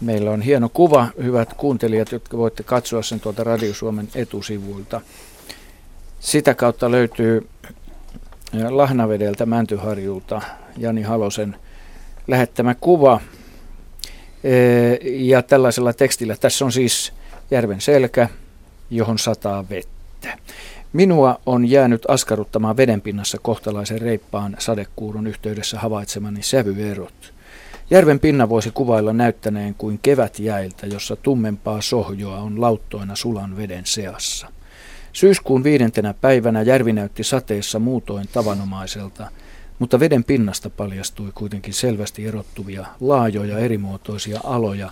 Meillä 0.00 0.30
on 0.30 0.42
hieno 0.42 0.68
kuva, 0.68 1.06
hyvät 1.22 1.54
kuuntelijat, 1.54 2.12
jotka 2.12 2.38
voitte 2.38 2.62
katsoa 2.62 3.02
sen 3.02 3.20
tuolta 3.20 3.44
Radio 3.44 3.74
Suomen 3.74 4.08
etusivuilta. 4.14 5.00
Sitä 6.20 6.54
kautta 6.54 6.90
löytyy 6.90 7.48
Lahnavedeltä 8.68 9.46
Mäntyharjulta 9.46 10.42
Jani 10.76 11.02
Halosen 11.02 11.56
lähettämä 12.26 12.74
kuva. 12.74 13.20
Ja 15.02 15.42
tällaisella 15.42 15.92
tekstillä, 15.92 16.36
tässä 16.36 16.64
on 16.64 16.72
siis 16.72 17.12
järven 17.50 17.80
selkä, 17.80 18.28
johon 18.90 19.18
sataa 19.18 19.68
vettä. 19.68 20.38
Minua 20.92 21.40
on 21.46 21.70
jäänyt 21.70 22.02
askarruttamaan 22.08 22.76
vedenpinnassa 22.76 23.38
kohtalaisen 23.42 24.00
reippaan 24.00 24.56
sadekuurun 24.58 25.26
yhteydessä 25.26 25.78
havaitsemani 25.78 26.42
sävyerot. 26.42 27.32
Järven 27.90 28.20
pinna 28.20 28.48
voisi 28.48 28.70
kuvailla 28.70 29.12
näyttäneen 29.12 29.74
kuin 29.74 29.98
kevätjäiltä, 30.02 30.86
jossa 30.86 31.16
tummempaa 31.16 31.80
sohjoa 31.80 32.38
on 32.38 32.60
lauttoina 32.60 33.16
sulan 33.16 33.56
veden 33.56 33.86
seassa. 33.86 34.52
Syyskuun 35.12 35.64
viidentenä 35.64 36.14
päivänä 36.14 36.62
järvi 36.62 36.92
näytti 36.92 37.24
sateessa 37.24 37.78
muutoin 37.78 38.28
tavanomaiselta, 38.32 39.30
mutta 39.78 40.00
veden 40.00 40.24
pinnasta 40.24 40.70
paljastui 40.70 41.30
kuitenkin 41.34 41.74
selvästi 41.74 42.26
erottuvia 42.26 42.86
laajoja 43.00 43.58
erimuotoisia 43.58 44.40
aloja, 44.44 44.90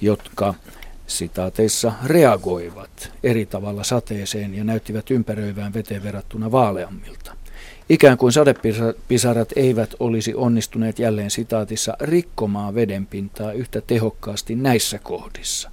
jotka 0.00 0.54
sitaateissa 1.06 1.92
reagoivat 2.04 3.12
eri 3.22 3.46
tavalla 3.46 3.84
sateeseen 3.84 4.54
ja 4.54 4.64
näyttivät 4.64 5.10
ympäröivään 5.10 5.74
veteen 5.74 6.02
verrattuna 6.02 6.52
vaaleammilta. 6.52 7.36
Ikään 7.88 8.18
kuin 8.18 8.32
sadepisarat 8.32 9.48
eivät 9.56 9.94
olisi 10.00 10.34
onnistuneet 10.34 10.98
jälleen 10.98 11.30
sitaatissa 11.30 11.96
rikkomaan 12.00 12.74
vedenpintaa 12.74 13.52
yhtä 13.52 13.80
tehokkaasti 13.80 14.54
näissä 14.56 14.98
kohdissa. 14.98 15.70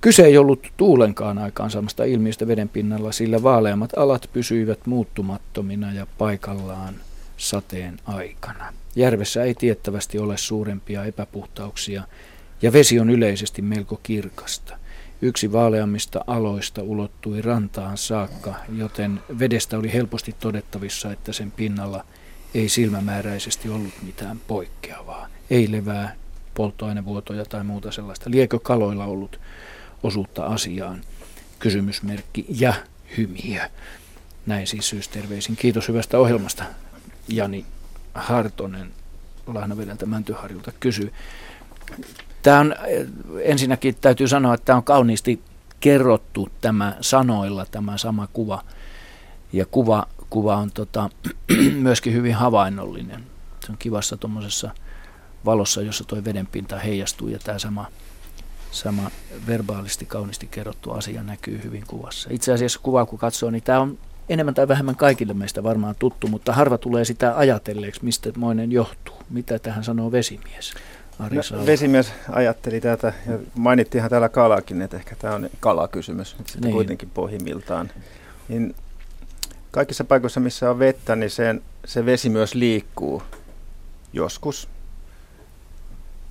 Kyse 0.00 0.24
ei 0.24 0.38
ollut 0.38 0.72
tuulenkaan 0.76 1.38
aikaansaamasta 1.38 2.04
ilmiöstä 2.04 2.46
vedenpinnalla, 2.46 3.12
sillä 3.12 3.42
vaaleammat 3.42 3.98
alat 3.98 4.30
pysyivät 4.32 4.86
muuttumattomina 4.86 5.92
ja 5.92 6.06
paikallaan 6.18 6.94
sateen 7.36 7.96
aikana. 8.04 8.72
Järvessä 8.96 9.42
ei 9.42 9.54
tiettävästi 9.54 10.18
ole 10.18 10.36
suurempia 10.36 11.04
epäpuhtauksia 11.04 12.02
ja 12.62 12.72
vesi 12.72 13.00
on 13.00 13.10
yleisesti 13.10 13.62
melko 13.62 14.00
kirkasta. 14.02 14.78
Yksi 15.24 15.52
vaaleammista 15.52 16.24
aloista 16.26 16.82
ulottui 16.82 17.42
rantaan 17.42 17.98
saakka, 17.98 18.54
joten 18.72 19.20
vedestä 19.38 19.78
oli 19.78 19.92
helposti 19.92 20.34
todettavissa, 20.40 21.12
että 21.12 21.32
sen 21.32 21.50
pinnalla 21.50 22.04
ei 22.54 22.68
silmämääräisesti 22.68 23.68
ollut 23.68 23.92
mitään 24.02 24.40
poikkeavaa. 24.46 25.28
Ei 25.50 25.72
levää, 25.72 26.14
polttoainevuotoja 26.54 27.44
tai 27.44 27.64
muuta 27.64 27.92
sellaista. 27.92 28.30
Liekö 28.30 28.58
kaloilla 28.58 29.04
ollut 29.04 29.40
osuutta 30.02 30.46
asiaan? 30.46 31.00
Kysymysmerkki 31.58 32.46
ja 32.48 32.74
hymiä. 33.16 33.70
Näin 34.46 34.66
siis 34.66 34.88
syysterveisin. 34.88 35.56
Kiitos 35.56 35.88
hyvästä 35.88 36.18
ohjelmasta. 36.18 36.64
Jani 37.28 37.66
Hartonen 38.14 38.90
Lahnavedeltä 39.46 40.06
Mäntyharjulta 40.06 40.72
kysyy. 40.80 41.12
Tämä 42.42 42.60
on, 42.60 42.74
ensinnäkin 43.42 43.94
täytyy 44.00 44.28
sanoa, 44.28 44.54
että 44.54 44.64
tämä 44.64 44.76
on 44.76 44.84
kauniisti 44.84 45.40
kerrottu 45.80 46.48
tämä 46.60 46.96
sanoilla, 47.00 47.66
tämä 47.66 47.98
sama 47.98 48.28
kuva. 48.32 48.62
Ja 49.52 49.66
kuva, 49.66 50.06
kuva 50.30 50.56
on 50.56 50.70
tota, 50.70 51.10
myöskin 51.72 52.12
hyvin 52.12 52.34
havainnollinen. 52.34 53.26
Se 53.66 53.72
on 53.72 53.78
kivassa 53.78 54.16
tuommoisessa 54.16 54.70
valossa, 55.44 55.82
jossa 55.82 56.04
tuo 56.04 56.24
vedenpinta 56.24 56.78
heijastuu 56.78 57.28
ja 57.28 57.38
tämä 57.38 57.58
sama, 57.58 57.86
sama 58.70 59.10
verbaalisti 59.46 60.06
kauniisti 60.06 60.46
kerrottu 60.46 60.90
asia 60.90 61.22
näkyy 61.22 61.60
hyvin 61.64 61.84
kuvassa. 61.86 62.28
Itse 62.32 62.52
asiassa 62.52 62.80
kuvaa 62.82 63.06
kun 63.06 63.18
katsoo, 63.18 63.50
niin 63.50 63.62
tämä 63.62 63.80
on 63.80 63.98
enemmän 64.28 64.54
tai 64.54 64.68
vähemmän 64.68 64.96
kaikille 64.96 65.34
meistä 65.34 65.62
varmaan 65.62 65.94
tuttu, 65.98 66.28
mutta 66.28 66.52
harva 66.52 66.78
tulee 66.78 67.04
sitä 67.04 67.38
ajatelleeksi, 67.38 68.04
mistä 68.04 68.30
moinen 68.36 68.72
johtuu. 68.72 69.16
Mitä 69.30 69.58
tähän 69.58 69.84
sanoo 69.84 70.12
vesimies? 70.12 70.74
Ari 71.18 71.36
no, 71.36 71.66
vesimies 71.66 72.12
ajatteli 72.30 72.80
tätä 72.80 73.12
ja 73.26 73.38
mainittiinhan 73.54 74.10
täällä 74.10 74.28
kalakin, 74.28 74.82
että 74.82 74.96
ehkä 74.96 75.16
tämä 75.16 75.34
on 75.34 75.50
kalakysymys 75.60 76.36
niin. 76.60 76.72
kuitenkin 76.72 77.10
pohjimmiltaan. 77.10 77.90
Niin 78.48 78.74
kaikissa 79.70 80.04
paikoissa, 80.04 80.40
missä 80.40 80.70
on 80.70 80.78
vettä, 80.78 81.16
niin 81.16 81.30
sen, 81.30 81.62
se 81.84 82.06
vesi 82.06 82.28
myös 82.28 82.54
liikkuu 82.54 83.22
joskus. 84.12 84.68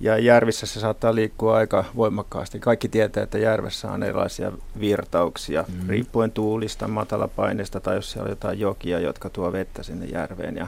Ja 0.00 0.18
järvissä 0.18 0.66
se 0.66 0.80
saattaa 0.80 1.14
liikkua 1.14 1.56
aika 1.56 1.84
voimakkaasti. 1.96 2.58
Kaikki 2.58 2.88
tietää, 2.88 3.22
että 3.22 3.38
järvessä 3.38 3.90
on 3.90 4.02
erilaisia 4.02 4.52
virtauksia, 4.80 5.64
mm. 5.68 5.88
riippuen 5.88 6.30
tuulista, 6.30 6.88
matalapaineesta 6.88 7.80
tai 7.80 7.94
jos 7.94 8.10
siellä 8.10 8.24
on 8.26 8.30
jotain 8.30 8.60
jokia, 8.60 8.98
jotka 8.98 9.30
tuo 9.30 9.52
vettä 9.52 9.82
sinne 9.82 10.06
järveen. 10.06 10.56
Ja 10.56 10.66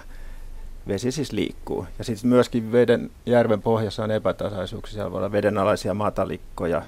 vesi 0.88 1.12
siis 1.12 1.32
liikkuu. 1.32 1.86
Ja 1.98 2.04
sitten 2.04 2.28
myöskin 2.28 2.72
veden, 2.72 3.10
järven 3.26 3.62
pohjassa 3.62 4.04
on 4.04 4.10
epätasaisuuksia. 4.10 4.94
Siellä 4.94 5.10
voi 5.10 5.18
olla 5.18 5.32
vedenalaisia 5.32 5.94
matalikkoja 5.94 6.82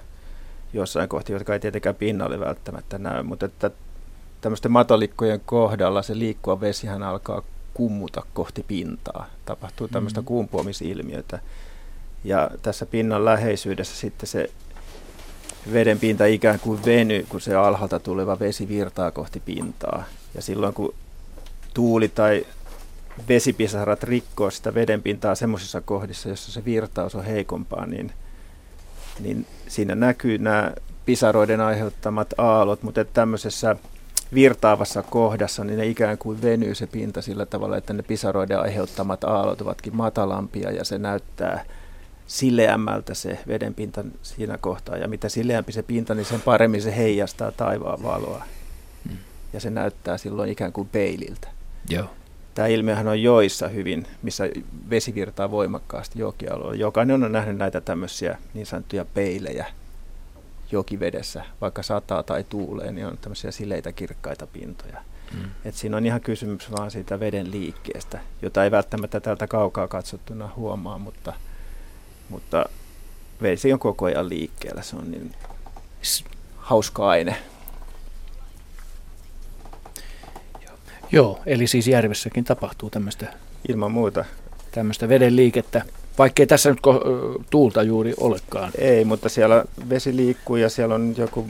jossain 0.72 1.08
kohti, 1.08 1.32
jotka 1.32 1.52
ei 1.52 1.60
tietenkään 1.60 1.94
pinnalle 1.94 2.40
välttämättä 2.40 2.98
näy. 2.98 3.22
Mutta 3.22 3.46
että 3.46 3.70
tämmöisten 4.40 4.72
matalikkojen 4.72 5.40
kohdalla 5.46 6.02
se 6.02 6.18
liikkuva 6.18 6.60
vesihän 6.60 7.02
alkaa 7.02 7.42
kummuta 7.74 8.22
kohti 8.34 8.64
pintaa. 8.68 9.26
Tapahtuu 9.44 9.88
tämmöistä 9.88 10.20
mm-hmm. 10.20 10.26
kumpuamisilmiötä. 10.26 11.38
Ja 12.24 12.50
tässä 12.62 12.86
pinnan 12.86 13.24
läheisyydessä 13.24 13.96
sitten 13.96 14.26
se 14.26 14.50
veden 15.72 15.98
pinta 15.98 16.26
ikään 16.26 16.60
kuin 16.60 16.84
venyy, 16.84 17.26
kun 17.28 17.40
se 17.40 17.54
alhaalta 17.54 18.00
tuleva 18.00 18.38
vesi 18.38 18.68
virtaa 18.68 19.10
kohti 19.10 19.40
pintaa. 19.40 20.04
Ja 20.34 20.42
silloin 20.42 20.74
kun 20.74 20.94
tuuli 21.74 22.08
tai 22.08 22.46
vesipisarat 23.28 24.02
rikkoo 24.02 24.50
sitä 24.50 24.74
vedenpintaa 24.74 25.34
semmoisissa 25.34 25.80
kohdissa, 25.80 26.28
jossa 26.28 26.52
se 26.52 26.64
virtaus 26.64 27.14
on 27.14 27.24
heikompaa, 27.24 27.86
niin, 27.86 28.12
niin 29.20 29.46
siinä 29.68 29.94
näkyy 29.94 30.38
nämä 30.38 30.72
pisaroiden 31.06 31.60
aiheuttamat 31.60 32.34
aallot, 32.38 32.82
mutta 32.82 33.04
tämmöisessä 33.04 33.76
virtaavassa 34.34 35.02
kohdassa, 35.02 35.64
niin 35.64 35.78
ne 35.78 35.86
ikään 35.86 36.18
kuin 36.18 36.42
venyy 36.42 36.74
se 36.74 36.86
pinta 36.86 37.22
sillä 37.22 37.46
tavalla, 37.46 37.76
että 37.76 37.92
ne 37.92 38.02
pisaroiden 38.02 38.60
aiheuttamat 38.60 39.24
aallot 39.24 39.60
ovatkin 39.60 39.96
matalampia 39.96 40.70
ja 40.70 40.84
se 40.84 40.98
näyttää 40.98 41.64
sileämmältä 42.26 43.14
se 43.14 43.38
vedenpinta 43.48 44.04
siinä 44.22 44.58
kohtaa. 44.58 44.96
Ja 44.96 45.08
mitä 45.08 45.28
sileämpi 45.28 45.72
se 45.72 45.82
pinta, 45.82 46.14
niin 46.14 46.24
sen 46.24 46.40
paremmin 46.40 46.82
se 46.82 46.96
heijastaa 46.96 47.52
taivaan 47.52 48.02
valoa. 48.02 48.44
Hmm. 49.08 49.16
Ja 49.52 49.60
se 49.60 49.70
näyttää 49.70 50.18
silloin 50.18 50.50
ikään 50.50 50.72
kuin 50.72 50.88
peililtä. 50.88 51.48
Joo. 51.88 52.06
Tämä 52.56 52.68
ilmiöhän 52.68 53.08
on 53.08 53.22
joissa 53.22 53.68
hyvin, 53.68 54.06
missä 54.22 54.44
vesi 54.90 55.14
virtaa 55.14 55.50
voimakkaasti 55.50 56.18
jokialueella. 56.18 56.74
Jokainen 56.74 57.24
on 57.24 57.32
nähnyt 57.32 57.56
näitä 57.56 57.80
tämmöisiä 57.80 58.38
niin 58.54 58.66
sanottuja 58.66 59.04
peilejä 59.04 59.66
jokivedessä, 60.72 61.44
vaikka 61.60 61.82
sataa 61.82 62.22
tai 62.22 62.44
tuulee, 62.44 62.92
niin 62.92 63.06
on 63.06 63.18
tämmöisiä 63.18 63.50
sileitä 63.50 63.92
kirkkaita 63.92 64.46
pintoja. 64.46 65.00
Mm. 65.34 65.50
Et 65.64 65.74
siinä 65.74 65.96
on 65.96 66.06
ihan 66.06 66.20
kysymys 66.20 66.72
vaan 66.72 66.90
siitä 66.90 67.20
veden 67.20 67.50
liikkeestä, 67.50 68.20
jota 68.42 68.64
ei 68.64 68.70
välttämättä 68.70 69.20
täältä 69.20 69.46
kaukaa 69.46 69.88
katsottuna 69.88 70.50
huomaa, 70.56 70.98
mutta, 70.98 71.32
mutta 72.28 72.66
vesi 73.42 73.72
on 73.72 73.78
koko 73.78 74.04
ajan 74.04 74.28
liikkeellä. 74.28 74.82
Se 74.82 74.96
on 74.96 75.10
niin 75.10 75.34
hauska 76.56 77.08
aine. 77.08 77.36
Joo, 81.12 81.40
eli 81.46 81.66
siis 81.66 81.88
järvessäkin 81.88 82.44
tapahtuu 82.44 82.90
tämmöistä. 82.90 83.26
Ilman 83.68 83.92
muuta. 83.92 84.24
Tämmöistä 84.72 85.08
veden 85.08 85.36
liikettä, 85.36 85.82
vaikkei 86.18 86.46
tässä 86.46 86.70
nyt 86.70 86.78
ko- 86.78 87.42
tuulta 87.50 87.82
juuri 87.82 88.14
olekaan. 88.20 88.72
Ei, 88.78 89.04
mutta 89.04 89.28
siellä 89.28 89.64
vesi 89.88 90.16
liikkuu 90.16 90.56
ja 90.56 90.68
siellä 90.68 90.94
on 90.94 91.14
joku 91.18 91.46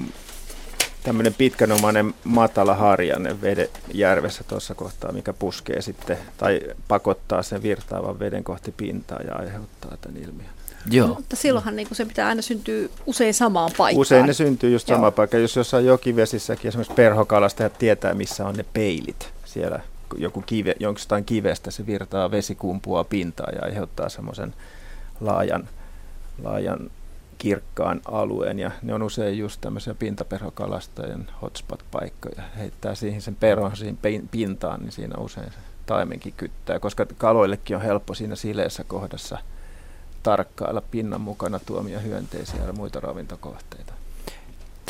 tämmöinen 1.06 1.34
pitkänomainen 1.34 2.14
matala 2.24 2.74
harjanne 2.74 3.40
vede 3.40 3.68
järvessä 3.94 4.44
tuossa 4.44 4.74
kohtaa, 4.74 5.12
mikä 5.12 5.32
puskee 5.32 5.82
sitten 5.82 6.18
tai 6.36 6.60
pakottaa 6.88 7.42
sen 7.42 7.62
virtaavan 7.62 8.18
veden 8.18 8.44
kohti 8.44 8.74
pintaa 8.76 9.20
ja 9.26 9.34
aiheuttaa 9.34 9.96
tämän 10.00 10.22
ilmiön. 10.22 10.50
Joo. 10.90 11.08
Mutta 11.08 11.36
silloinhan 11.36 11.76
niin 11.76 11.88
se 11.92 12.04
pitää 12.04 12.28
aina 12.28 12.42
syntyä 12.42 12.88
usein 13.06 13.34
samaan 13.34 13.70
paikkaan. 13.76 14.00
Usein 14.00 14.26
ne 14.26 14.32
syntyy 14.32 14.70
just 14.70 14.88
samaan 14.88 15.12
paikkaan. 15.12 15.42
Jos 15.42 15.56
jossain 15.56 15.86
jokivesissäkin 15.86 16.68
esimerkiksi 16.68 16.94
perhokalastajat 16.94 17.78
tietää, 17.78 18.14
missä 18.14 18.46
on 18.46 18.54
ne 18.54 18.64
peilit 18.72 19.32
siellä 19.44 19.80
joku 20.16 20.42
kive, 20.42 20.74
jostain 20.80 21.24
kivestä 21.24 21.70
se 21.70 21.86
virtaa 21.86 22.30
vesikumpua 22.30 23.04
pintaa 23.04 23.50
ja 23.52 23.62
aiheuttaa 23.62 24.08
semmoisen 24.08 24.54
laajan, 25.20 25.68
laajan 26.42 26.90
kirkkaan 27.38 28.00
alueen 28.04 28.58
ja 28.58 28.70
ne 28.82 28.94
on 28.94 29.02
usein 29.02 29.38
just 29.38 29.60
tämmöisiä 29.60 29.94
pintaperhokalastajien 29.94 31.26
hotspot-paikkoja. 31.42 32.42
Heittää 32.58 32.94
siihen 32.94 33.22
sen 33.22 33.36
perhon 33.36 33.76
siihen 33.76 33.98
pintaan, 34.30 34.80
niin 34.80 34.92
siinä 34.92 35.18
usein 35.18 35.50
se 35.50 35.58
taimenkin 35.86 36.34
kyttää, 36.36 36.78
koska 36.78 37.06
kaloillekin 37.18 37.76
on 37.76 37.82
helppo 37.82 38.14
siinä 38.14 38.36
sileessä 38.36 38.84
kohdassa 38.84 39.38
tarkkailla 40.22 40.80
pinnan 40.80 41.20
mukana 41.20 41.58
tuomia 41.58 41.98
hyönteisiä 41.98 42.64
ja 42.66 42.72
muita 42.72 43.00
ravintokohteita. 43.00 43.92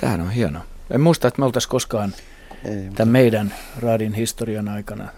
Tämähän 0.00 0.20
on 0.20 0.30
hieno. 0.30 0.60
En 0.90 1.00
muista, 1.00 1.28
että 1.28 1.40
me 1.40 1.46
oltaisiin 1.46 1.70
koskaan 1.70 2.14
Ei, 2.64 2.90
tämän 2.94 3.12
meidän 3.12 3.54
raadin 3.80 4.14
historian 4.14 4.68
aikana 4.68 5.08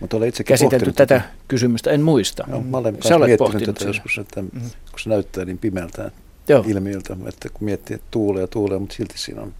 mutta 0.00 0.24
itse 0.24 0.44
käsitelty 0.44 0.92
tätä, 0.92 1.06
tätä 1.06 1.28
kysymystä. 1.48 1.90
En 1.90 2.02
muista. 2.02 2.44
Joo, 2.48 2.60
mä 2.60 2.76
olen 2.76 2.98
Sä 3.08 3.16
olet 3.16 3.28
miettinyt 3.28 3.64
tätä 3.64 3.84
joskus, 3.84 4.18
että 4.18 4.42
mm-hmm. 4.42 4.70
kun 4.90 5.00
se 5.00 5.10
näyttää 5.10 5.44
niin 5.44 5.58
pimeältä 5.58 6.10
Joo. 6.48 6.64
ilmiöltä, 6.66 7.16
että 7.26 7.48
kun 7.48 7.64
miettii, 7.64 7.94
että 7.94 8.06
tuulee 8.10 8.40
ja 8.42 8.46
tuulee, 8.46 8.78
mutta 8.78 8.94
silti 8.94 9.18
siinä 9.18 9.42
on 9.42 9.54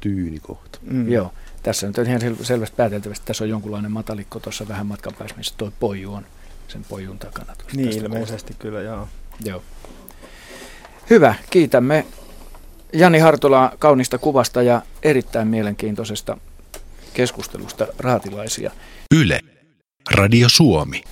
tyyni 0.00 0.38
kohta. 0.38 0.78
Mm. 0.82 1.12
Joo. 1.12 1.32
Tässä 1.62 1.86
nyt 1.86 1.98
on 1.98 2.06
ihan 2.06 2.20
sel- 2.20 2.44
selvästi 2.44 2.76
pääteltävästi, 2.76 3.22
että 3.22 3.26
tässä 3.26 3.44
on 3.44 3.50
jonkunlainen 3.50 3.92
matalikko 3.92 4.40
tuossa 4.40 4.68
vähän 4.68 4.86
matkan 4.86 5.14
päässä, 5.18 5.36
missä 5.36 5.54
tuo 5.56 5.72
poju 5.80 6.12
on 6.14 6.26
sen 6.68 6.84
pojun 6.88 7.18
takana. 7.18 7.52
Niin, 7.76 7.92
ilmeisesti 7.92 8.52
kuulta. 8.52 8.62
kyllä, 8.62 8.80
joo. 8.80 9.08
joo. 9.44 9.62
Hyvä, 11.10 11.34
kiitämme 11.50 12.06
Jani 12.92 13.18
Hartola 13.18 13.72
kaunista 13.78 14.18
kuvasta 14.18 14.62
ja 14.62 14.82
erittäin 15.02 15.48
mielenkiintoisesta 15.48 16.38
keskustelusta 17.14 17.86
raatilaisia. 17.98 18.70
Yle, 19.14 19.40
Radio 20.10 20.48
Suomi. 20.48 21.02